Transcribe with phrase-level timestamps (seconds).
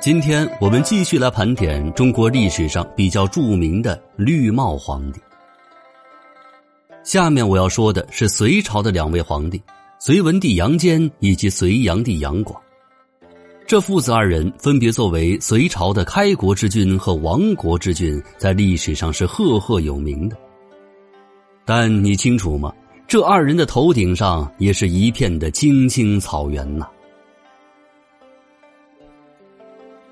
[0.00, 5.20] 今天我们继续来盘点中国历史上比较著名的绿帽皇帝。
[7.02, 9.60] 下面我要说的是隋朝的两位皇帝：
[9.98, 12.62] 隋文帝杨坚以及隋炀帝杨广。
[13.66, 20.36] 这父子二人分别作为隋朝的开国之君和亡国之君，在历史上是赫赫有名的。
[21.64, 22.72] 但你清楚吗？
[23.08, 26.86] 这二人的头顶上也是一片的青青草原呐。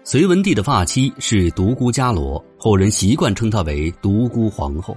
[0.02, 4.96] 隋文帝的发妻是独孤伽罗，后人习惯称她为独孤皇后。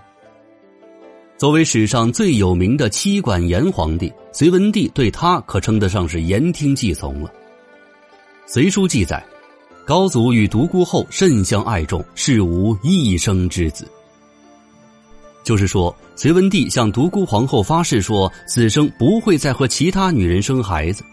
[1.38, 7.28] 作为史上最有名的妻管严皇帝，隋文帝对她可称得上是言听计从了。
[8.46, 9.22] 《隋书》记载，
[9.86, 13.86] 高祖与独孤后甚相爱重，是无一生之子。
[15.50, 21.04] 就是说，隋文帝向独孤皇后发誓说，此生不会再和其他女人生孩子。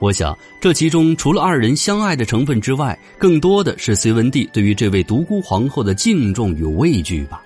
[0.00, 7.42] 我想，这其中除了二人相爱的成分之外，更多的是隋文帝对于这位独孤皇后的敬重与畏惧吧。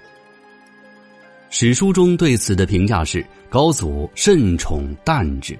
[1.50, 5.56] 史书中对此的评价是：高祖甚宠淡之。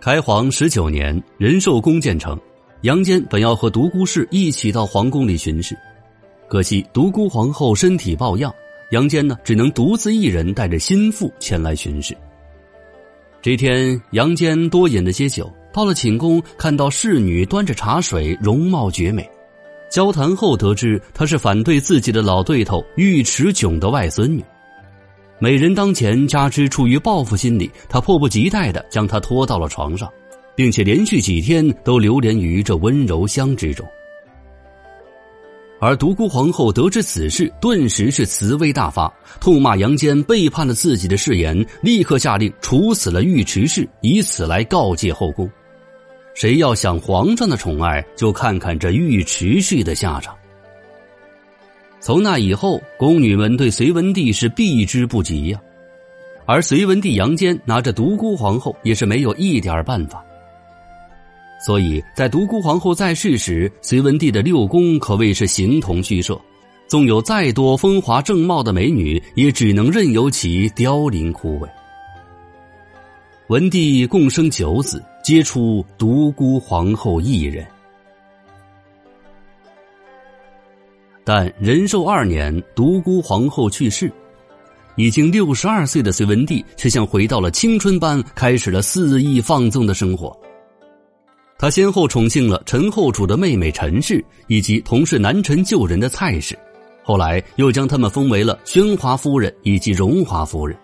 [0.00, 2.40] 开皇十九年，仁寿宫建成，
[2.80, 5.76] 杨坚本要和独孤氏一起到皇宫里巡视，
[6.48, 8.52] 可惜独孤皇后身体抱恙，
[8.90, 12.16] 杨坚呢只能独自一人带着心腹前来巡视。
[13.42, 19.28] 这天，杨坚多饮了些酒，到了寝宫，看到侍女端着茶水，容貌绝美。
[19.90, 24.42] 交谈后得知，她是反对自己的老对头尉迟迥的外孙女。
[25.38, 30.10] 美人当前，加之出于报复心理，他迫不及待的将她拖到了床上，
[30.56, 33.86] 并且连续几天都流连于这温柔乡之中。
[35.80, 45.48] 而独孤皇后得知此事，顿时是慈威大发，痛骂杨坚背叛了自己的誓言，立刻下令处死了尉迟氏，以此来告诫后宫：
[46.34, 50.34] 谁要想皇上的宠爱，就看看这尉迟氏的下场。
[52.00, 55.60] 从那以后，宫女们对隋文帝是避之不及呀，
[56.44, 60.24] 而隋文帝杨坚拿着独孤皇后也是没有一点办法。
[61.60, 66.40] 所以在独孤皇后在世时，隋文帝的六宫可谓是形同虚设，
[66.86, 71.68] 纵有再多风华正茂的美女，也只能任由其凋零枯萎。
[73.48, 77.66] 文帝共生九子，皆出独孤皇后一人。
[81.24, 84.12] 但仁寿二年，独孤皇后去世，
[84.96, 90.34] 已经六十二岁的隋文帝却像回到了青春般，开始了肆意放纵的生活。
[91.58, 96.56] 他先后宠幸了陈后主的妹妹陈氏，以及同是南陈旧人的蔡氏，
[97.02, 100.78] 后来又将他们封为了宣华夫人以及荣华夫人。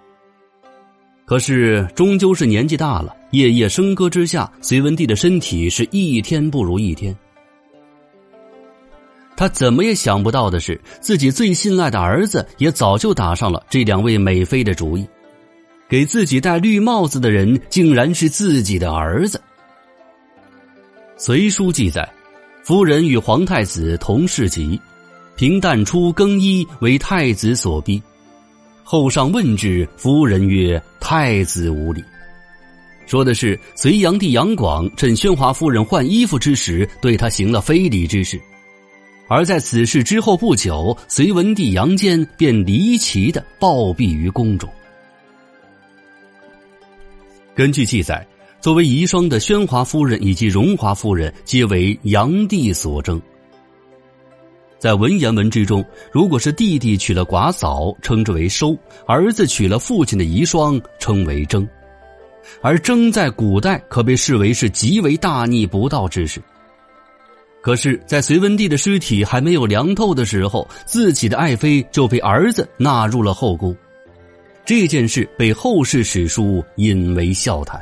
[1.25, 7.17] 可是终究是年纪大了，夜夜笙歌之下，隋文帝的身体是一天不如一天。
[9.37, 15.07] 他怎么也想不到的是，自己最信赖的儿子也早就打上了这两位美妃的主意，
[15.89, 19.39] 给自己戴绿帽子的人竟然是自己的儿子。
[21.17, 22.07] 《隋书》记载，
[22.65, 24.79] 夫人与皇太子同世疾，
[25.37, 28.03] 平淡出更衣，为太子所逼。
[28.83, 32.03] 后上问之，夫人曰：“太子无礼。”
[33.07, 38.41] 说的是隋炀帝杨广趁宣华夫人换衣服之时，对他行了非礼之事。
[39.29, 44.69] 而在此事之后不久，隋文帝杨坚便离奇的暴毙于宫中。
[47.55, 48.27] 根据记载，
[48.65, 53.21] 作为遗孀的宣华夫人以及荣华夫人，皆为炀帝所征。
[54.79, 58.75] 在文言文之中，如果是弟弟娶了寡嫂，称之为收；
[59.07, 61.69] 儿子娶了父亲的遗孀，称为征。
[62.63, 66.41] 而征在古代可被视为是极为大逆不道之事。
[67.61, 73.77] 可是，在隋文帝的尸体还没有凉透的时候，自己的爱妃就被儿子纳入了后宫，
[74.65, 77.79] 这件事被后世史书引为笑谈。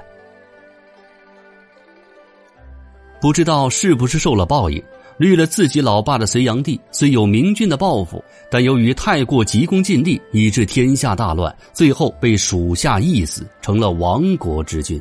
[3.22, 4.82] 不知道是不是受了报应，
[5.16, 8.20] 绿了自己老爸的隋炀帝虽有明君的抱负，
[8.50, 15.00] 但由于太过急功近利，以致天下大乱，最后被属下缢死，成了亡国之君。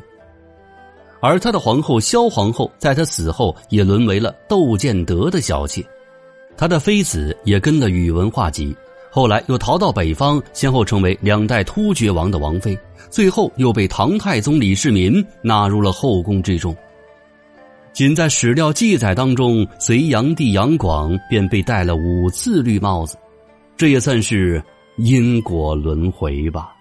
[1.20, 5.84] 而他的皇后萧皇后，在他死后也沦为了窦建德的小妾，
[6.56, 8.72] 他的妃子也跟了宇文化及，
[9.10, 12.78] 后来又逃到北方，先后成为两代突厥王的王妃，
[13.10, 16.72] 最后又被唐太宗李世民纳入了后宫之中。
[17.92, 23.16] 仅在史料记载当中，隋炀帝杨广便被戴了五次绿帽子，
[23.76, 24.62] 这也算是
[24.96, 26.74] 因果轮回吧。